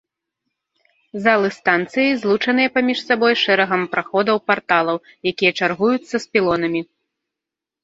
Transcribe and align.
Залы 1.25 1.49
станцыі 1.57 2.11
злучаныя 2.21 2.69
паміж 2.79 2.99
сабой 3.11 3.33
шэрагам 3.43 3.83
праходаў-парталаў, 3.93 4.97
якія 5.35 5.51
чаргуюцца 5.63 6.11
з 6.19 6.25
пілонамі. 6.35 6.81